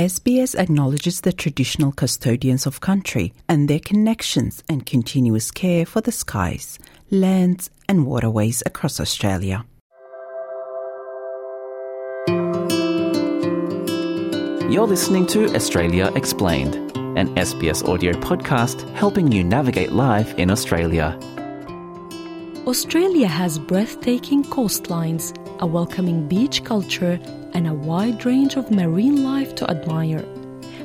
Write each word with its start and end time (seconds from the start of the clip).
SBS 0.00 0.58
acknowledges 0.58 1.20
the 1.20 1.32
traditional 1.32 1.92
custodians 1.92 2.64
of 2.64 2.80
country 2.80 3.34
and 3.50 3.68
their 3.68 3.78
connections 3.78 4.62
and 4.66 4.86
continuous 4.86 5.50
care 5.50 5.84
for 5.84 6.00
the 6.00 6.10
skies, 6.10 6.78
lands, 7.10 7.68
and 7.86 8.06
waterways 8.06 8.62
across 8.64 8.98
Australia. 8.98 9.66
You're 14.72 14.86
listening 14.86 15.26
to 15.26 15.54
Australia 15.54 16.10
Explained, 16.14 16.76
an 17.18 17.28
SBS 17.34 17.86
audio 17.86 18.14
podcast 18.14 18.88
helping 18.94 19.30
you 19.30 19.44
navigate 19.44 19.92
life 19.92 20.32
in 20.38 20.50
Australia. 20.50 21.14
Australia 22.66 23.28
has 23.28 23.58
breathtaking 23.58 24.44
coastlines, 24.44 25.36
a 25.60 25.66
welcoming 25.66 26.26
beach 26.26 26.64
culture, 26.64 27.20
and 27.54 27.66
a 27.66 27.74
wide 27.74 28.24
range 28.24 28.56
of 28.56 28.70
marine 28.70 29.22
life 29.22 29.54
to 29.56 29.70
admire. 29.70 30.24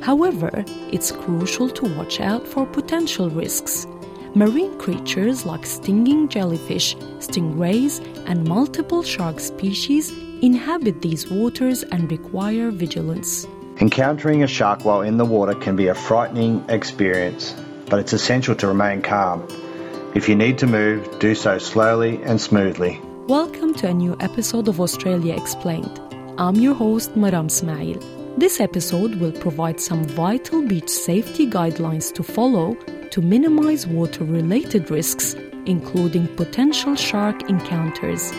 However, 0.01 0.63
it's 0.91 1.11
crucial 1.11 1.69
to 1.69 1.95
watch 1.95 2.19
out 2.19 2.47
for 2.47 2.65
potential 2.65 3.29
risks. 3.29 3.87
Marine 4.35 4.77
creatures 4.77 5.45
like 5.45 5.65
stinging 5.65 6.27
jellyfish, 6.27 6.95
stingrays, 7.19 7.99
and 8.27 8.47
multiple 8.47 9.01
shark 9.01 9.39
species 9.39 10.11
inhabit 10.41 11.01
these 11.01 11.29
waters 11.29 11.83
and 11.83 12.11
require 12.11 12.69
vigilance. 12.69 13.47
Encountering 13.79 14.43
a 14.43 14.47
shark 14.47 14.85
while 14.85 15.01
in 15.01 15.17
the 15.17 15.25
water 15.25 15.55
can 15.55 15.75
be 15.75 15.87
a 15.87 15.95
frightening 15.95 16.63
experience, 16.69 17.55
but 17.89 17.99
it's 17.99 18.13
essential 18.13 18.55
to 18.55 18.67
remain 18.67 19.01
calm. 19.01 19.47
If 20.13 20.29
you 20.29 20.35
need 20.35 20.59
to 20.59 20.67
move, 20.67 21.19
do 21.19 21.35
so 21.35 21.57
slowly 21.57 22.21
and 22.23 22.39
smoothly. 22.39 23.01
Welcome 23.27 23.73
to 23.75 23.87
a 23.87 23.93
new 23.93 24.15
episode 24.19 24.67
of 24.67 24.79
Australia 24.79 25.35
Explained. 25.35 25.99
I'm 26.37 26.55
your 26.55 26.73
host, 26.73 27.15
Maram 27.15 27.45
Ismail. 27.45 27.97
This 28.37 28.59
episode 28.59 29.15
will 29.21 29.31
provide 29.31 29.79
some 29.79 30.03
vital 30.03 30.61
beach 30.61 30.89
safety 30.89 31.47
guidelines 31.49 32.13
to 32.13 32.23
follow 32.23 32.75
to 33.11 33.21
minimize 33.21 33.87
water 33.87 34.25
related 34.25 34.91
risks, 34.91 35.33
including 35.65 36.27
potential 36.35 36.97
shark 36.97 37.49
encounters. 37.49 38.33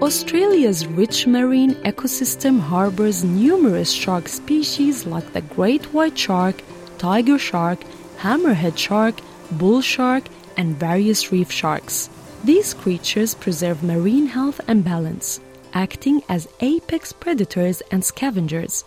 Australia's 0.00 0.86
rich 0.86 1.26
marine 1.26 1.74
ecosystem 1.82 2.60
harbors 2.60 3.24
numerous 3.24 3.90
shark 3.90 4.28
species 4.28 5.06
like 5.06 5.32
the 5.32 5.40
great 5.40 5.92
white 5.92 6.16
shark, 6.16 6.54
tiger 6.98 7.36
shark, 7.36 7.80
hammerhead 8.18 8.78
shark, 8.78 9.16
bull 9.50 9.80
shark, 9.80 10.22
and 10.56 10.76
various 10.76 11.32
reef 11.32 11.50
sharks. 11.50 12.08
These 12.44 12.74
creatures 12.74 13.34
preserve 13.34 13.82
marine 13.82 14.26
health 14.26 14.60
and 14.68 14.84
balance, 14.84 15.40
acting 15.74 16.22
as 16.28 16.48
apex 16.60 17.12
predators 17.12 17.82
and 17.90 18.04
scavengers. 18.04 18.84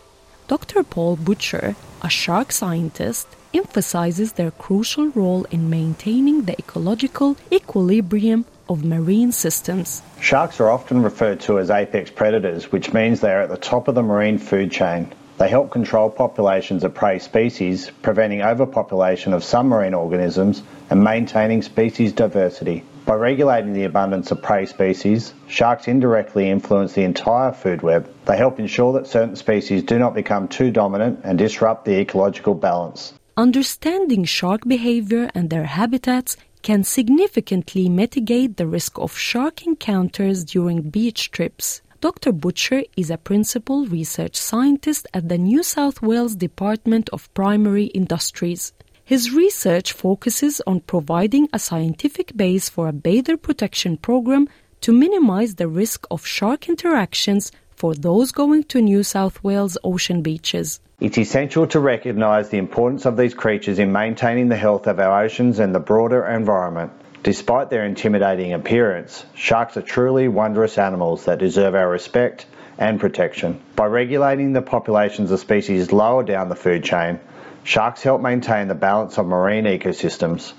Dr. 0.48 0.82
Paul 0.84 1.18
Butcher, 1.18 1.76
a 2.02 2.10
shark 2.10 2.52
scientist, 2.54 3.28
emphasizes 3.54 4.34
their 4.34 4.52
crucial 4.52 5.10
role 5.10 5.46
in 5.52 5.70
maintaining 5.70 6.44
the 6.44 6.58
ecological 6.58 7.36
equilibrium 7.52 8.46
of 8.70 8.86
marine 8.86 9.32
systems. 9.32 10.02
Sharks 10.22 10.60
are 10.60 10.70
often 10.70 11.04
referred 11.04 11.42
to 11.42 11.60
as 11.60 11.70
apex 11.70 12.10
predators, 12.10 12.72
which 12.72 12.94
means 12.94 13.20
they 13.20 13.34
are 13.34 13.42
at 13.42 13.50
the 13.50 13.58
top 13.58 13.88
of 13.88 13.96
the 13.96 14.04
marine 14.04 14.38
food 14.38 14.72
chain. 14.72 15.12
They 15.38 15.50
help 15.50 15.70
control 15.70 16.10
populations 16.10 16.84
of 16.84 16.96
prey 16.96 17.20
species, 17.20 17.92
preventing 18.02 18.42
overpopulation 18.42 19.34
of 19.34 19.44
some 19.44 19.68
marine 19.68 19.94
organisms 19.94 20.64
and 20.90 21.04
maintaining 21.04 21.62
species 21.62 22.12
diversity. 22.12 22.84
By 23.08 23.16
regulating 23.16 23.72
the 23.72 23.86
abundance 23.86 24.32
of 24.32 24.42
prey 24.42 24.66
species, 24.66 25.34
sharks 25.48 25.88
indirectly 25.88 26.50
influence 26.50 26.92
the 26.92 27.04
entire 27.04 27.54
food 27.54 27.82
web. 27.82 28.14
They 28.26 28.36
help 28.36 28.60
ensure 28.60 28.92
that 28.92 29.08
certain 29.08 29.38
species 29.38 29.82
do 29.84 29.98
not 29.98 30.14
become 30.14 30.50
too 30.50 30.72
dominant 30.72 31.22
and 31.24 31.38
disrupt 31.38 31.86
the 31.86 31.98
ecological 32.02 32.54
balance. 32.54 33.14
Understanding 33.38 34.26
shark 34.26 34.68
behavior 34.68 35.30
and 35.34 35.50
their 35.50 35.64
habitats 35.64 36.36
can 36.64 36.84
significantly 36.84 37.88
mitigate 37.88 38.58
the 38.58 38.68
risk 38.68 39.00
of 39.00 39.18
shark 39.18 39.66
encounters 39.66 40.44
during 40.44 40.90
beach 40.90 41.32
trips. 41.32 41.82
Dr. 42.02 42.34
Butcher 42.34 42.84
is 42.98 43.10
a 43.10 43.18
principal 43.18 43.86
research 43.86 44.36
scientist 44.36 45.08
at 45.14 45.30
the 45.30 45.38
New 45.38 45.64
South 45.64 46.02
Wales 46.02 46.36
Department 46.36 47.10
of 47.14 47.34
Primary 47.34 47.86
Industries. 47.86 48.74
His 49.08 49.32
research 49.34 49.94
focuses 49.94 50.62
on 50.68 50.82
providing 50.82 51.48
a 51.54 51.60
scientific 51.60 52.36
base 52.36 52.68
for 52.68 52.90
a 52.90 52.92
bather 52.92 53.38
protection 53.38 53.96
program 53.96 54.50
to 54.82 54.92
minimize 54.92 55.56
the 55.56 55.70
risk 55.70 56.06
of 56.12 56.26
shark 56.26 56.68
interactions 56.68 57.54
for 57.74 57.96
those 57.96 58.34
going 58.34 58.66
to 58.66 58.82
New 58.82 59.04
South 59.04 59.42
Wales 59.46 59.78
ocean 59.82 60.24
beaches. 60.24 60.82
It's 61.00 61.18
essential 61.18 61.68
to 61.68 61.80
recognise 61.80 62.50
the 62.50 62.58
importance 62.58 63.06
of 63.06 63.16
these 63.16 63.34
creatures 63.34 63.80
in 63.80 63.94
maintaining 63.94 64.50
the 64.50 64.58
health 64.58 64.88
of 64.88 65.00
our 65.00 65.24
oceans 65.24 65.60
and 65.60 65.74
the 65.74 65.80
broader 65.80 66.26
environment. 66.26 66.92
Despite 67.24 67.70
their 67.70 67.86
intimidating 67.86 68.52
appearance, 68.52 69.26
sharks 69.36 69.78
are 69.78 69.82
truly 69.82 70.28
wondrous 70.28 70.78
animals 70.78 71.24
that 71.24 71.40
deserve 71.40 71.76
our 71.76 71.90
respect 71.90 72.46
and 72.78 73.00
protection. 73.00 73.62
By 73.78 73.86
regulating 73.86 74.52
the 74.52 74.62
populations 74.62 75.32
of 75.32 75.40
species 75.40 75.94
lower 75.94 76.24
down 76.24 76.50
the 76.50 76.58
food 76.58 76.84
chain, 76.84 77.22
sharks 77.68 78.02
help 78.02 78.22
maintain 78.22 78.70
the 78.70 78.76
balance 78.76 79.18
of 79.18 79.28
marine 79.28 79.66
ecosystems. 79.66 80.54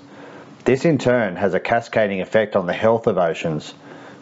This 0.65 0.85
in 0.85 0.99
turn 0.99 1.35
has 1.37 1.55
a 1.55 1.59
cascading 1.59 2.21
effect 2.21 2.55
on 2.55 2.67
the 2.67 2.73
health 2.73 3.07
of 3.07 3.17
oceans, 3.17 3.73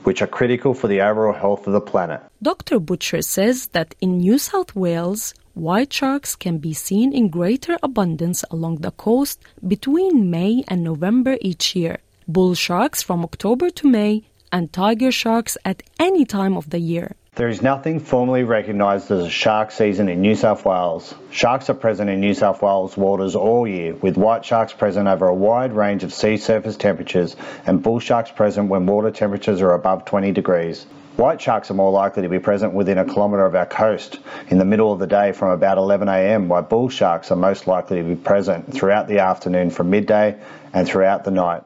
which 0.04 0.22
are 0.22 0.28
critical 0.40 0.74
for 0.74 0.88
the 0.88 1.02
overall 1.02 1.34
health 1.34 1.68
of 1.68 1.74
the 1.74 1.82
planet. 1.82 2.22
Dr. 2.42 2.80
Butcher 2.80 3.22
says 3.22 3.68
that 3.74 3.94
in 4.00 4.20
New 4.20 4.38
South 4.38 4.74
Wales, 4.74 5.34
white 5.54 5.92
sharks 5.92 6.38
can 6.38 6.60
be 6.60 6.74
seen 6.74 7.12
in 7.12 7.28
greater 7.28 7.78
abundance 7.84 8.46
along 8.50 8.78
the 8.78 8.92
coast 8.92 9.42
between 9.68 10.32
May 10.32 10.64
and 10.70 10.82
November 10.82 11.38
each 11.42 11.76
year, 11.76 11.98
bull 12.26 12.56
sharks 12.56 13.04
from 13.04 13.22
October 13.26 13.70
to 13.72 13.86
May, 13.88 14.24
and 14.50 14.72
tiger 14.72 15.12
sharks 15.12 15.58
at 15.66 15.84
any 16.00 16.24
time 16.24 16.56
of 16.56 16.70
the 16.70 16.80
year. 16.80 17.18
There 17.38 17.50
is 17.50 17.62
nothing 17.62 18.00
formally 18.00 18.42
recognised 18.42 19.12
as 19.12 19.24
a 19.24 19.30
shark 19.30 19.70
season 19.70 20.10
in 20.10 20.22
New 20.22 20.34
South 20.34 20.66
Wales. 20.66 21.14
Sharks 21.30 21.70
are 21.70 21.76
present 21.76 22.10
in 22.10 22.20
New 22.20 22.34
South 22.34 22.64
Wales 22.64 22.98
waters 22.98 23.36
all 23.36 23.68
year, 23.68 23.94
with 23.94 24.18
white 24.18 24.44
sharks 24.44 24.74
present 24.74 25.08
over 25.08 25.28
a 25.28 25.36
wide 25.36 25.72
range 25.72 26.04
of 26.04 26.12
sea 26.12 26.38
surface 26.38 26.76
temperatures 26.76 27.36
and 27.68 27.84
bull 27.84 28.00
sharks 28.00 28.32
present 28.32 28.70
when 28.70 28.88
water 28.88 29.12
temperatures 29.12 29.62
are 29.62 29.76
above 29.76 30.04
20 30.06 30.32
degrees. 30.32 30.88
White 31.16 31.40
sharks 31.40 31.70
are 31.70 31.76
more 31.76 31.92
likely 31.92 32.24
to 32.24 32.30
be 32.30 32.40
present 32.40 32.74
within 32.74 32.98
a 32.98 33.06
kilometre 33.06 33.46
of 33.46 33.54
our 33.54 33.68
coast 33.68 34.18
in 34.48 34.58
the 34.58 34.66
middle 34.66 34.92
of 34.92 34.98
the 34.98 35.06
day 35.06 35.32
from 35.32 35.52
about 35.52 35.78
11am, 35.78 36.48
while 36.48 36.64
bull 36.64 36.90
sharks 36.90 37.30
are 37.30 37.36
most 37.36 37.68
likely 37.68 37.98
to 37.98 38.04
be 38.04 38.16
present 38.16 38.74
throughout 38.74 39.08
the 39.08 39.20
afternoon 39.20 39.70
from 39.70 39.92
midday 39.92 40.40
and 40.74 40.88
throughout 40.88 41.24
the 41.24 41.30
night. 41.30 41.62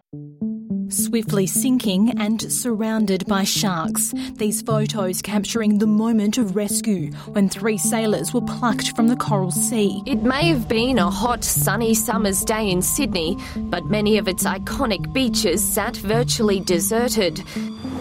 Swiftly 0.91 1.47
sinking 1.47 2.19
and 2.19 2.51
surrounded 2.51 3.25
by 3.25 3.45
sharks. 3.45 4.13
These 4.33 4.61
photos 4.61 5.21
capturing 5.21 5.77
the 5.77 5.87
moment 5.87 6.37
of 6.37 6.55
rescue 6.55 7.11
when 7.31 7.47
three 7.47 7.77
sailors 7.77 8.33
were 8.33 8.41
plucked 8.41 8.93
from 8.95 9.07
the 9.07 9.15
Coral 9.15 9.51
Sea. 9.51 10.03
It 10.05 10.21
may 10.21 10.49
have 10.49 10.67
been 10.67 10.99
a 10.99 11.09
hot, 11.09 11.45
sunny 11.45 11.93
summer's 11.93 12.43
day 12.43 12.69
in 12.69 12.81
Sydney, 12.81 13.37
but 13.55 13.85
many 13.85 14.17
of 14.17 14.27
its 14.27 14.43
iconic 14.43 15.13
beaches 15.13 15.63
sat 15.63 15.95
virtually 15.95 16.59
deserted. 16.59 17.41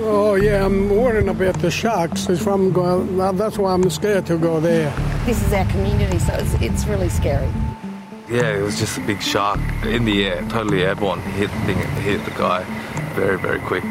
Oh 0.01 0.34
yeah, 0.34 0.65
I'm 0.65 0.91
worrying 0.91 1.28
about 1.28 1.61
the 1.61 1.71
sharks. 1.71 2.28
If 2.28 2.47
I'm 2.47 2.72
that's 3.37 3.57
why 3.57 3.72
I'm 3.72 3.89
scared 3.89 4.27
to 4.27 4.37
go 4.37 4.59
there. 4.59 4.93
This 5.27 5.41
is 5.47 5.53
our 5.53 5.67
community, 5.67 6.19
so 6.19 6.33
it's, 6.34 6.55
it's 6.55 6.84
really 6.87 7.09
scary. 7.09 7.49
Yeah, 8.31 8.57
it 8.57 8.63
was 8.63 8.79
just 8.79 8.97
a 8.97 9.01
big 9.01 9.21
shark 9.21 9.59
in 9.85 10.05
the 10.05 10.25
air, 10.25 10.41
totally 10.49 10.85
airborne. 10.85 11.21
Hit 11.21 11.51
thing, 11.67 11.79
hit 12.03 12.25
the 12.25 12.31
guy, 12.31 12.63
very 13.15 13.37
very 13.37 13.59
quick. 13.59 13.83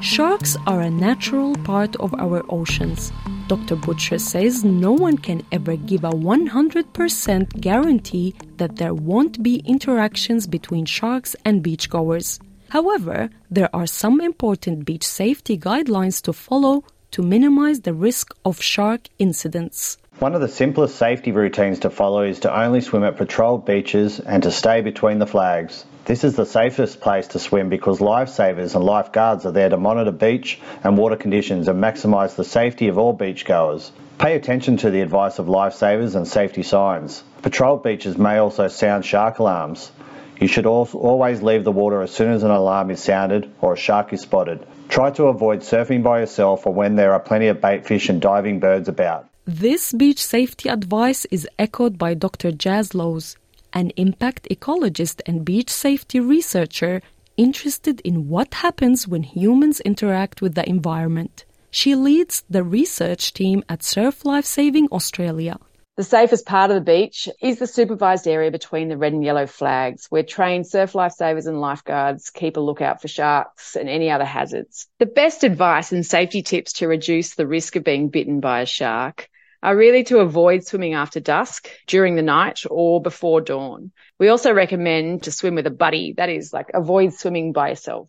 Sharks 0.00 0.56
are 0.64 0.80
a 0.80 0.90
natural 0.90 1.56
part 1.64 1.96
of 1.96 2.14
our 2.14 2.44
oceans. 2.48 3.12
Dr. 3.48 3.74
Butcher 3.74 4.18
says 4.18 4.62
no 4.62 4.92
one 4.92 5.18
can 5.18 5.42
ever 5.50 5.74
give 5.74 6.04
a 6.04 6.10
100% 6.10 7.60
guarantee 7.60 8.34
that 8.58 8.76
there 8.76 8.94
won't 8.94 9.42
be 9.42 9.56
interactions 9.66 10.46
between 10.46 10.84
sharks 10.84 11.34
and 11.44 11.64
beachgoers. 11.64 12.38
However, 12.68 13.28
there 13.50 13.74
are 13.74 13.88
some 13.88 14.20
important 14.20 14.84
beach 14.84 15.04
safety 15.04 15.58
guidelines 15.58 16.22
to 16.22 16.32
follow 16.32 16.84
to 17.10 17.22
minimize 17.22 17.80
the 17.80 17.92
risk 17.92 18.32
of 18.44 18.62
shark 18.62 19.08
incidents. 19.18 19.98
One 20.20 20.34
of 20.34 20.42
the 20.42 20.48
simplest 20.48 20.96
safety 20.96 21.32
routines 21.32 21.78
to 21.78 21.88
follow 21.88 22.24
is 22.24 22.40
to 22.40 22.54
only 22.54 22.82
swim 22.82 23.04
at 23.04 23.16
patrolled 23.16 23.64
beaches 23.64 24.20
and 24.20 24.42
to 24.42 24.50
stay 24.50 24.82
between 24.82 25.18
the 25.18 25.26
flags. 25.26 25.86
This 26.04 26.24
is 26.24 26.36
the 26.36 26.44
safest 26.44 27.00
place 27.00 27.28
to 27.28 27.38
swim 27.38 27.70
because 27.70 28.00
lifesavers 28.00 28.74
and 28.74 28.84
lifeguards 28.84 29.46
are 29.46 29.52
there 29.52 29.70
to 29.70 29.78
monitor 29.78 30.10
beach 30.10 30.60
and 30.84 30.98
water 30.98 31.16
conditions 31.16 31.68
and 31.68 31.82
maximise 31.82 32.36
the 32.36 32.44
safety 32.44 32.88
of 32.88 32.98
all 32.98 33.16
beachgoers. 33.16 33.92
Pay 34.18 34.36
attention 34.36 34.76
to 34.76 34.90
the 34.90 35.00
advice 35.00 35.38
of 35.38 35.46
lifesavers 35.46 36.14
and 36.14 36.28
safety 36.28 36.64
signs. 36.64 37.24
Patrolled 37.40 37.82
beaches 37.82 38.18
may 38.18 38.36
also 38.36 38.68
sound 38.68 39.06
shark 39.06 39.38
alarms. 39.38 39.90
You 40.38 40.48
should 40.48 40.66
always 40.66 41.40
leave 41.40 41.64
the 41.64 41.72
water 41.72 42.02
as 42.02 42.10
soon 42.10 42.32
as 42.32 42.42
an 42.42 42.50
alarm 42.50 42.90
is 42.90 43.00
sounded 43.02 43.50
or 43.62 43.72
a 43.72 43.78
shark 43.78 44.12
is 44.12 44.20
spotted. 44.20 44.66
Try 44.90 45.12
to 45.12 45.28
avoid 45.28 45.60
surfing 45.60 46.02
by 46.02 46.20
yourself 46.20 46.66
or 46.66 46.74
when 46.74 46.96
there 46.96 47.14
are 47.14 47.20
plenty 47.20 47.46
of 47.46 47.62
bait 47.62 47.86
fish 47.86 48.10
and 48.10 48.20
diving 48.20 48.60
birds 48.60 48.90
about. 48.90 49.29
This 49.46 49.92
beach 49.92 50.22
safety 50.22 50.68
advice 50.68 51.24
is 51.30 51.48
echoed 51.58 51.96
by 51.96 52.14
Dr. 52.14 52.52
Jaz 52.52 52.94
Lawes, 52.94 53.36
an 53.72 53.90
impact 53.96 54.46
ecologist 54.50 55.22
and 55.26 55.44
beach 55.44 55.70
safety 55.70 56.20
researcher 56.20 57.00
interested 57.36 58.00
in 58.02 58.28
what 58.28 58.54
happens 58.54 59.08
when 59.08 59.22
humans 59.22 59.80
interact 59.80 60.42
with 60.42 60.54
the 60.54 60.68
environment. 60.68 61.44
She 61.70 61.94
leads 61.94 62.44
the 62.50 62.62
research 62.62 63.32
team 63.32 63.64
at 63.68 63.82
Surf 63.82 64.24
Life 64.24 64.44
Saving 64.44 64.88
Australia. 64.88 65.58
The 66.00 66.04
safest 66.04 66.46
part 66.46 66.70
of 66.70 66.76
the 66.76 66.80
beach 66.80 67.28
is 67.42 67.58
the 67.58 67.66
supervised 67.66 68.26
area 68.26 68.50
between 68.50 68.88
the 68.88 68.96
red 68.96 69.12
and 69.12 69.22
yellow 69.22 69.46
flags, 69.46 70.06
where 70.08 70.22
trained 70.22 70.66
surf 70.66 70.94
lifesavers 70.94 71.46
and 71.46 71.60
lifeguards 71.60 72.30
keep 72.30 72.56
a 72.56 72.60
lookout 72.60 73.02
for 73.02 73.08
sharks 73.08 73.76
and 73.76 73.86
any 73.86 74.10
other 74.10 74.24
hazards. 74.24 74.86
The 74.98 75.04
best 75.04 75.44
advice 75.44 75.92
and 75.92 76.06
safety 76.06 76.40
tips 76.40 76.72
to 76.78 76.88
reduce 76.88 77.34
the 77.34 77.46
risk 77.46 77.76
of 77.76 77.84
being 77.84 78.08
bitten 78.08 78.40
by 78.40 78.62
a 78.62 78.66
shark 78.66 79.28
are 79.62 79.76
really 79.76 80.02
to 80.04 80.20
avoid 80.20 80.66
swimming 80.66 80.94
after 80.94 81.20
dusk, 81.20 81.68
during 81.86 82.14
the 82.14 82.22
night, 82.22 82.60
or 82.70 83.02
before 83.02 83.42
dawn. 83.42 83.92
We 84.18 84.28
also 84.28 84.54
recommend 84.54 85.24
to 85.24 85.30
swim 85.30 85.54
with 85.54 85.66
a 85.66 85.70
buddy, 85.70 86.14
that 86.16 86.30
is, 86.30 86.50
like 86.50 86.70
avoid 86.72 87.12
swimming 87.12 87.52
by 87.52 87.68
yourself. 87.68 88.08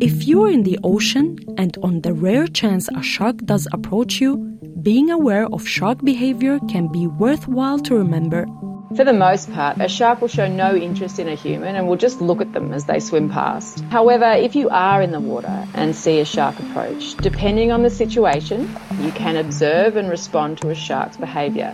If 0.00 0.26
you 0.26 0.44
are 0.44 0.50
in 0.50 0.62
the 0.62 0.78
ocean 0.82 1.38
and 1.58 1.76
on 1.82 2.00
the 2.00 2.14
rare 2.14 2.46
chance 2.46 2.88
a 2.88 3.02
shark 3.02 3.36
does 3.44 3.68
approach 3.72 4.20
you, 4.20 4.53
being 4.84 5.10
aware 5.10 5.46
of 5.46 5.66
shark 5.66 6.04
behavior 6.04 6.58
can 6.68 6.88
be 6.88 7.06
worthwhile 7.06 7.78
to 7.78 7.96
remember. 7.96 8.46
For 8.94 9.02
the 9.02 9.14
most 9.14 9.50
part, 9.50 9.80
a 9.80 9.88
shark 9.88 10.20
will 10.20 10.28
show 10.28 10.46
no 10.46 10.76
interest 10.76 11.18
in 11.18 11.26
a 11.26 11.34
human 11.34 11.74
and 11.74 11.88
will 11.88 11.96
just 11.96 12.20
look 12.20 12.42
at 12.42 12.52
them 12.52 12.70
as 12.74 12.84
they 12.84 13.00
swim 13.00 13.30
past. 13.30 13.80
However, 13.90 14.30
if 14.32 14.54
you 14.54 14.68
are 14.68 15.00
in 15.00 15.10
the 15.10 15.20
water 15.20 15.66
and 15.72 15.96
see 15.96 16.20
a 16.20 16.24
shark 16.26 16.60
approach, 16.60 17.14
depending 17.16 17.72
on 17.72 17.82
the 17.82 17.88
situation, 17.88 18.76
you 19.00 19.10
can 19.12 19.36
observe 19.36 19.96
and 19.96 20.10
respond 20.10 20.58
to 20.58 20.68
a 20.68 20.74
shark's 20.74 21.16
behaviour. 21.16 21.72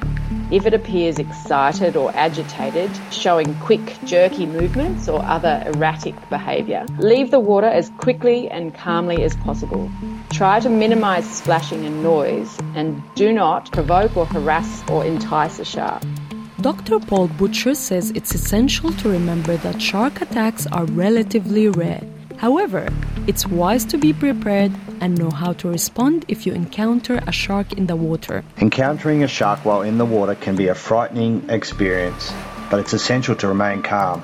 If 0.53 0.65
it 0.65 0.73
appears 0.73 1.19
excited 1.19 1.97
or 1.97 2.13
agitated, 2.15 2.91
showing 3.13 3.59
quick, 3.59 3.99
jerky 4.05 4.47
movements 4.47 5.09
or 5.09 5.21
other 5.25 5.65
erratic 5.67 6.15
behaviour, 6.31 6.87
leave 6.99 7.33
the 7.33 7.41
water 7.41 7.67
as 7.67 7.91
quickly 7.99 8.49
and 8.49 8.73
calmly 8.73 9.25
as 9.25 9.35
possible. 9.37 9.91
Try 10.41 10.59
to 10.61 10.71
minimise 10.71 11.31
splashing 11.31 11.85
and 11.85 12.03
noise 12.03 12.59
and 12.75 13.03
do 13.15 13.31
not 13.31 13.71
provoke 13.73 14.17
or 14.17 14.25
harass 14.25 14.83
or 14.89 15.05
entice 15.05 15.59
a 15.59 15.67
shark. 15.67 16.03
Dr. 16.63 16.99
Paul 16.99 17.29
Butcher 17.29 17.75
says 17.75 18.11
it's 18.13 18.35
essential 18.35 18.91
to 18.91 19.11
remember 19.11 19.59
that 19.59 19.83
shark 19.83 20.23
attacks 20.23 20.67
are 20.69 20.87
relatively 20.87 21.69
rare. 21.69 22.01
However, 22.39 22.89
it's 23.27 23.47
wise 23.47 23.85
to 23.85 23.99
be 23.99 24.15
prepared 24.15 24.73
and 25.03 25.19
know 25.19 25.29
how 25.29 25.53
to 25.53 25.69
respond 25.69 26.25
if 26.27 26.47
you 26.47 26.55
encounter 26.55 27.21
a 27.27 27.33
shark 27.33 27.75
in 27.75 27.87
the 27.87 27.97
water. 27.97 28.43
Encountering 28.57 29.23
a 29.23 29.29
shark 29.29 29.67
while 29.67 29.83
in 29.83 29.99
the 29.99 30.07
water 30.07 30.35
can 30.35 30.57
be 30.57 30.69
a 30.69 30.75
frightening 30.75 31.51
experience, 31.51 32.33
but 32.71 32.81
it's 32.81 32.95
essential 32.95 33.35
to 33.35 33.47
remain 33.47 33.83
calm. 33.83 34.23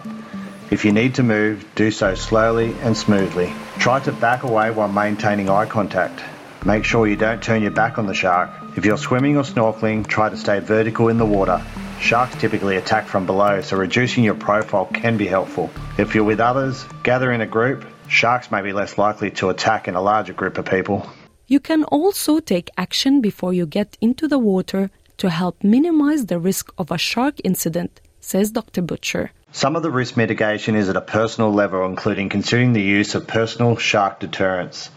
If 0.70 0.86
you 0.86 0.92
need 0.92 1.16
to 1.16 1.22
move, 1.22 1.66
do 1.74 1.90
so 1.90 2.14
slowly 2.14 2.74
and 2.80 2.96
smoothly. 2.96 3.52
Try 3.78 4.00
to 4.00 4.12
back 4.12 4.42
away 4.42 4.70
while 4.70 4.88
maintaining 4.88 5.48
eye 5.48 5.66
contact. 5.66 6.22
Make 6.64 6.84
sure 6.84 7.06
you 7.06 7.16
don't 7.16 7.42
turn 7.42 7.62
your 7.62 7.70
back 7.70 7.98
on 7.98 8.06
the 8.06 8.14
shark. 8.14 8.50
If 8.76 8.84
you're 8.84 8.98
swimming 8.98 9.36
or 9.36 9.44
snorkeling, 9.44 10.06
try 10.06 10.28
to 10.28 10.36
stay 10.36 10.58
vertical 10.58 11.08
in 11.08 11.18
the 11.18 11.24
water. 11.24 11.64
Sharks 12.00 12.34
typically 12.36 12.76
attack 12.76 13.06
from 13.06 13.24
below, 13.26 13.60
so 13.60 13.76
reducing 13.76 14.24
your 14.24 14.34
profile 14.34 14.86
can 14.86 15.16
be 15.16 15.26
helpful. 15.26 15.70
If 15.98 16.14
you're 16.14 16.24
with 16.24 16.40
others, 16.40 16.84
gather 17.04 17.30
in 17.30 17.40
a 17.40 17.46
group. 17.46 17.84
Sharks 18.08 18.50
may 18.50 18.62
be 18.62 18.72
less 18.72 18.98
likely 18.98 19.30
to 19.32 19.50
attack 19.50 19.86
in 19.86 19.94
a 19.94 20.02
larger 20.02 20.32
group 20.32 20.58
of 20.58 20.64
people. 20.66 21.06
You 21.46 21.60
can 21.60 21.84
also 21.84 22.40
take 22.40 22.70
action 22.76 23.20
before 23.20 23.52
you 23.52 23.66
get 23.66 23.96
into 24.00 24.26
the 24.26 24.38
water 24.38 24.90
to 25.18 25.30
help 25.30 25.62
minimize 25.62 26.26
the 26.26 26.38
risk 26.38 26.72
of 26.76 26.90
a 26.90 26.98
shark 26.98 27.36
incident, 27.44 28.00
says 28.20 28.50
Dr. 28.50 28.82
Butcher. 28.82 29.30
Some 29.56 29.74
of 29.74 29.82
the 29.82 29.90
risk 29.90 30.18
mitigation 30.18 30.74
is 30.74 30.90
at 30.90 30.98
a 30.98 31.00
personal 31.00 31.50
level, 31.50 31.86
including 31.86 32.28
considering 32.28 32.74
the 32.74 32.82
use 32.82 33.14
of 33.14 33.26
personal 33.26 33.78
shark 33.78 34.20
deterrents. 34.20 34.90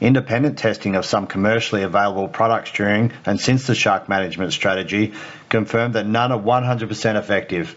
Independent 0.00 0.56
testing 0.56 0.96
of 0.96 1.04
some 1.04 1.26
commercially 1.26 1.82
available 1.82 2.26
products 2.26 2.70
during 2.70 3.12
and 3.26 3.38
since 3.38 3.66
the 3.66 3.74
shark 3.74 4.08
management 4.08 4.54
strategy 4.54 5.12
confirmed 5.50 5.96
that 5.96 6.06
none 6.06 6.32
are 6.32 6.40
100% 6.40 7.16
effective, 7.16 7.76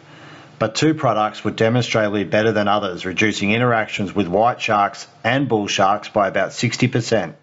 but 0.60 0.76
two 0.76 0.94
products 0.94 1.44
were 1.44 1.52
demonstrably 1.52 2.24
better 2.24 2.54
than 2.54 2.70
others, 2.70 3.06
reducing 3.06 3.52
interactions 3.52 4.16
with 4.16 4.30
white 4.30 4.62
sharks 4.62 5.08
and 5.26 5.50
bull 5.50 5.68
sharks 5.68 6.08
by 6.08 6.30
about 6.30 6.52
60%. 6.52 7.34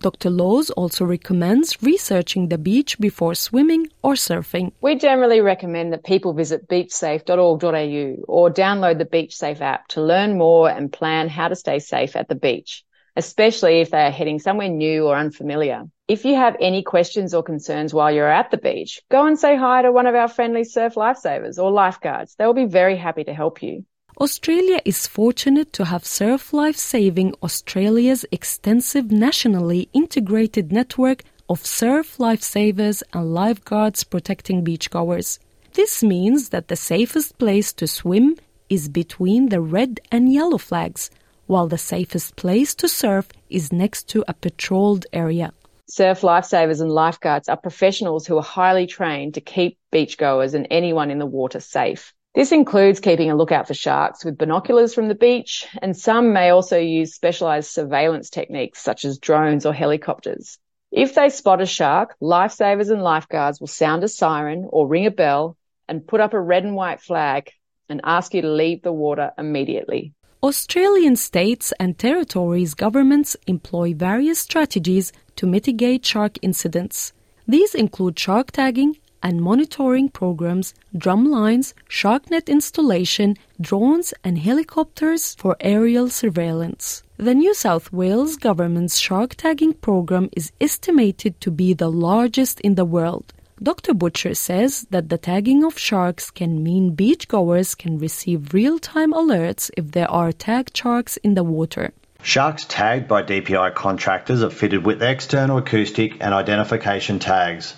Dr. 0.00 0.30
Lawes 0.30 0.70
also 0.70 1.04
recommends 1.04 1.82
researching 1.82 2.48
the 2.48 2.56
beach 2.56 2.98
before 2.98 3.34
swimming 3.34 3.88
or 4.02 4.14
surfing. 4.14 4.72
We 4.80 4.94
generally 4.96 5.42
recommend 5.42 5.92
that 5.92 6.04
people 6.04 6.32
visit 6.32 6.66
beachsafe.org.au 6.68 8.24
or 8.26 8.50
download 8.50 8.96
the 8.96 9.04
BeachSafe 9.04 9.60
app 9.60 9.88
to 9.88 10.00
learn 10.00 10.38
more 10.38 10.70
and 10.70 10.90
plan 10.90 11.28
how 11.28 11.48
to 11.48 11.54
stay 11.54 11.80
safe 11.80 12.16
at 12.16 12.28
the 12.28 12.34
beach, 12.34 12.82
especially 13.14 13.80
if 13.80 13.90
they 13.90 14.06
are 14.06 14.10
heading 14.10 14.38
somewhere 14.38 14.70
new 14.70 15.06
or 15.06 15.16
unfamiliar. 15.16 15.84
If 16.08 16.24
you 16.24 16.34
have 16.34 16.56
any 16.60 16.82
questions 16.82 17.34
or 17.34 17.42
concerns 17.42 17.92
while 17.92 18.10
you're 18.10 18.26
at 18.26 18.50
the 18.50 18.56
beach, 18.56 19.02
go 19.10 19.26
and 19.26 19.38
say 19.38 19.54
hi 19.54 19.82
to 19.82 19.92
one 19.92 20.06
of 20.06 20.14
our 20.14 20.28
friendly 20.28 20.64
surf 20.64 20.94
lifesavers 20.94 21.62
or 21.62 21.70
lifeguards. 21.70 22.36
They 22.36 22.46
will 22.46 22.54
be 22.54 22.64
very 22.64 22.96
happy 22.96 23.24
to 23.24 23.34
help 23.34 23.62
you. 23.62 23.84
Australia 24.18 24.80
is 24.84 25.06
fortunate 25.06 25.72
to 25.72 25.84
have 25.84 26.04
Surf 26.04 26.52
Life 26.52 26.76
Saving 26.76 27.32
Australia's 27.42 28.26
extensive 28.32 29.10
nationally 29.10 29.88
integrated 29.92 30.72
network 30.72 31.22
of 31.48 31.64
surf 31.64 32.18
lifesavers 32.18 33.02
and 33.12 33.32
lifeguards 33.32 34.04
protecting 34.04 34.64
beachgoers. 34.64 35.38
This 35.74 36.02
means 36.02 36.48
that 36.50 36.68
the 36.68 36.76
safest 36.76 37.38
place 37.38 37.72
to 37.74 37.86
swim 37.86 38.36
is 38.68 38.88
between 38.88 39.48
the 39.48 39.60
red 39.60 40.00
and 40.10 40.32
yellow 40.32 40.58
flags, 40.58 41.10
while 41.46 41.68
the 41.68 41.78
safest 41.78 42.36
place 42.36 42.74
to 42.74 42.88
surf 42.88 43.28
is 43.48 43.72
next 43.72 44.08
to 44.08 44.24
a 44.28 44.34
patrolled 44.34 45.06
area. 45.12 45.52
Surf 45.88 46.20
lifesavers 46.20 46.80
and 46.80 46.90
lifeguards 46.90 47.48
are 47.48 47.56
professionals 47.56 48.26
who 48.26 48.36
are 48.36 48.42
highly 48.42 48.86
trained 48.86 49.34
to 49.34 49.40
keep 49.40 49.78
beachgoers 49.92 50.54
and 50.54 50.66
anyone 50.70 51.10
in 51.10 51.18
the 51.18 51.26
water 51.26 51.60
safe. 51.60 52.12
This 52.32 52.52
includes 52.52 53.00
keeping 53.00 53.28
a 53.28 53.34
lookout 53.34 53.66
for 53.66 53.74
sharks 53.74 54.24
with 54.24 54.38
binoculars 54.38 54.94
from 54.94 55.08
the 55.08 55.16
beach, 55.16 55.66
and 55.82 55.96
some 55.96 56.32
may 56.32 56.50
also 56.50 56.78
use 56.78 57.12
specialised 57.12 57.72
surveillance 57.72 58.30
techniques 58.30 58.80
such 58.80 59.04
as 59.04 59.18
drones 59.18 59.66
or 59.66 59.72
helicopters. 59.72 60.56
If 60.92 61.16
they 61.16 61.28
spot 61.28 61.60
a 61.60 61.66
shark, 61.66 62.14
lifesavers 62.22 62.90
and 62.90 63.02
lifeguards 63.02 63.58
will 63.58 63.66
sound 63.66 64.04
a 64.04 64.08
siren 64.08 64.68
or 64.68 64.86
ring 64.86 65.06
a 65.06 65.10
bell 65.10 65.56
and 65.88 66.06
put 66.06 66.20
up 66.20 66.32
a 66.32 66.40
red 66.40 66.62
and 66.62 66.76
white 66.76 67.00
flag 67.00 67.50
and 67.88 68.00
ask 68.04 68.32
you 68.32 68.42
to 68.42 68.48
leave 68.48 68.82
the 68.82 68.92
water 68.92 69.32
immediately. 69.36 70.12
Australian 70.40 71.16
states 71.16 71.72
and 71.80 71.98
territories 71.98 72.74
governments 72.74 73.36
employ 73.48 73.92
various 73.92 74.38
strategies 74.38 75.12
to 75.34 75.46
mitigate 75.46 76.06
shark 76.06 76.38
incidents. 76.42 77.12
These 77.48 77.74
include 77.74 78.16
shark 78.16 78.52
tagging 78.52 78.96
and 79.22 79.40
monitoring 79.42 80.08
programs, 80.08 80.74
drum 80.96 81.24
lines, 81.24 81.74
shark 81.88 82.30
net 82.30 82.48
installation, 82.48 83.36
drones, 83.60 84.14
and 84.24 84.38
helicopters 84.38 85.34
for 85.34 85.56
aerial 85.60 86.08
surveillance. 86.08 87.02
The 87.16 87.34
New 87.34 87.54
South 87.54 87.92
Wales 87.92 88.36
government's 88.36 88.96
shark 88.96 89.34
tagging 89.34 89.74
program 89.74 90.30
is 90.36 90.52
estimated 90.60 91.40
to 91.42 91.50
be 91.50 91.74
the 91.74 91.90
largest 91.90 92.60
in 92.60 92.76
the 92.76 92.84
world. 92.84 93.32
Dr. 93.62 93.92
Butcher 93.92 94.34
says 94.34 94.86
that 94.88 95.10
the 95.10 95.18
tagging 95.18 95.64
of 95.64 95.78
sharks 95.78 96.30
can 96.30 96.62
mean 96.62 96.96
beachgoers 96.96 97.76
can 97.76 97.98
receive 97.98 98.54
real 98.54 98.78
time 98.78 99.12
alerts 99.12 99.70
if 99.76 99.90
there 99.90 100.10
are 100.10 100.32
tagged 100.32 100.74
sharks 100.74 101.18
in 101.18 101.34
the 101.34 101.44
water. 101.44 101.92
Sharks 102.22 102.64
tagged 102.66 103.06
by 103.06 103.22
DPI 103.22 103.74
contractors 103.74 104.42
are 104.42 104.48
fitted 104.48 104.86
with 104.86 105.02
external 105.02 105.58
acoustic 105.58 106.12
and 106.20 106.32
identification 106.32 107.18
tags. 107.18 107.74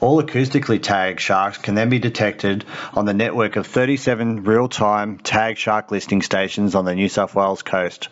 All 0.00 0.22
acoustically 0.22 0.82
tagged 0.82 1.20
sharks 1.20 1.58
can 1.58 1.74
then 1.74 1.88
be 1.88 1.98
detected 1.98 2.64
on 2.92 3.04
the 3.06 3.14
network 3.14 3.56
of 3.56 3.66
37 3.66 4.44
real 4.44 4.68
time 4.68 5.18
tag 5.18 5.56
shark 5.56 5.90
listing 5.90 6.22
stations 6.22 6.74
on 6.74 6.84
the 6.84 6.94
New 6.94 7.08
South 7.08 7.34
Wales 7.34 7.62
coast. 7.62 8.06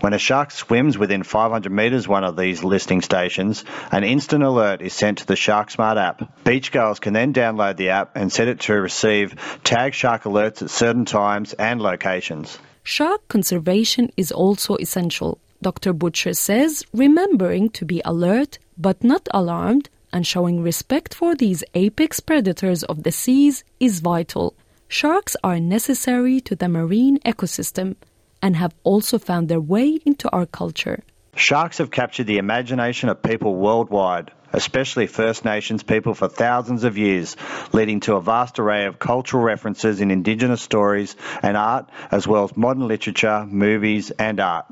When 0.00 0.12
a 0.12 0.18
shark 0.18 0.50
swims 0.50 0.98
within 0.98 1.22
500 1.22 1.72
metres 1.72 2.06
one 2.06 2.24
of 2.24 2.36
these 2.36 2.62
listing 2.62 3.00
stations, 3.00 3.64
an 3.90 4.04
instant 4.04 4.44
alert 4.44 4.82
is 4.82 4.92
sent 4.92 5.18
to 5.18 5.26
the 5.26 5.34
SharkSmart 5.34 5.96
app. 5.96 6.44
Beachgoers 6.44 7.00
can 7.00 7.14
then 7.14 7.32
download 7.32 7.76
the 7.76 7.90
app 7.90 8.14
and 8.14 8.30
set 8.30 8.48
it 8.48 8.60
to 8.60 8.74
receive 8.74 9.34
tag 9.64 9.94
shark 9.94 10.24
alerts 10.24 10.62
at 10.62 10.70
certain 10.70 11.04
times 11.04 11.54
and 11.54 11.80
locations. 11.80 12.58
Shark 12.82 13.26
conservation 13.28 14.10
is 14.16 14.30
also 14.30 14.76
essential. 14.76 15.38
Dr. 15.62 15.94
Butcher 15.94 16.34
says 16.34 16.84
remembering 16.92 17.70
to 17.70 17.86
be 17.86 18.02
alert 18.04 18.58
but 18.76 19.02
not 19.02 19.26
alarmed 19.30 19.88
and 20.14 20.24
showing 20.24 20.62
respect 20.62 21.12
for 21.12 21.34
these 21.34 21.64
apex 21.74 22.20
predators 22.20 22.84
of 22.84 23.02
the 23.02 23.10
seas 23.10 23.64
is 23.80 23.98
vital. 23.98 24.54
Sharks 24.86 25.36
are 25.42 25.58
necessary 25.58 26.40
to 26.42 26.54
the 26.54 26.68
marine 26.68 27.18
ecosystem 27.26 27.96
and 28.40 28.54
have 28.54 28.74
also 28.84 29.18
found 29.18 29.48
their 29.48 29.60
way 29.60 29.98
into 30.06 30.30
our 30.30 30.46
culture. 30.46 31.02
Sharks 31.34 31.78
have 31.78 31.90
captured 31.90 32.28
the 32.28 32.38
imagination 32.38 33.08
of 33.08 33.24
people 33.24 33.56
worldwide, 33.56 34.30
especially 34.54 35.06
First 35.06 35.44
Nations 35.44 35.82
people 35.82 36.14
for 36.14 36.28
thousands 36.28 36.84
of 36.84 36.96
years, 36.96 37.36
leading 37.72 38.00
to 38.00 38.14
a 38.14 38.20
vast 38.20 38.58
array 38.58 38.86
of 38.86 38.98
cultural 38.98 39.42
references 39.42 40.00
in 40.00 40.10
Indigenous 40.10 40.62
stories 40.62 41.16
and 41.42 41.56
art, 41.56 41.90
as 42.10 42.26
well 42.26 42.44
as 42.44 42.56
modern 42.56 42.88
literature, 42.88 43.46
movies, 43.46 44.10
and 44.12 44.40
art. 44.40 44.66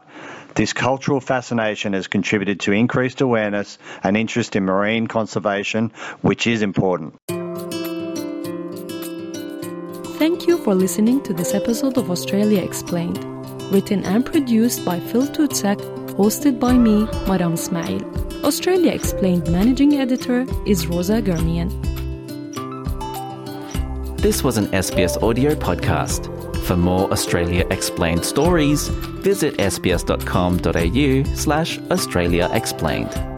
This 0.54 0.72
cultural 0.72 1.20
fascination 1.20 1.94
has 1.94 2.08
contributed 2.08 2.60
to 2.60 2.72
increased 2.72 3.20
awareness 3.20 3.78
and 4.02 4.16
interest 4.16 4.54
in 4.54 4.64
marine 4.64 5.06
conservation, 5.06 5.92
which 6.20 6.46
is 6.46 6.62
important. 6.62 7.18
Thank 10.18 10.46
you 10.46 10.58
for 10.58 10.74
listening 10.74 11.22
to 11.24 11.32
this 11.34 11.52
episode 11.54 11.98
of 11.98 12.10
Australia 12.10 12.62
Explained, 12.62 13.24
written 13.72 14.04
and 14.04 14.24
produced 14.24 14.84
by 14.84 15.00
Phil 15.00 15.26
Tutsak, 15.26 15.80
hosted 16.12 16.58
by 16.60 16.72
me, 16.72 17.06
Maram 17.26 17.54
Ismail. 17.54 18.02
Australia 18.44 18.92
Explained 18.92 19.50
managing 19.50 19.94
editor 19.94 20.46
is 20.66 20.86
Rosa 20.86 21.22
Germian. 21.22 21.70
This 24.18 24.44
was 24.44 24.56
an 24.56 24.66
SBS 24.66 25.20
audio 25.22 25.54
podcast. 25.54 26.30
For 26.64 26.76
more 26.76 27.10
Australia 27.10 27.66
Explained 27.70 28.24
stories, 28.24 28.88
visit 28.88 29.56
sbs.com.au 29.58 31.34
slash 31.34 31.78
Australia 31.90 32.48
Explained. 32.52 33.31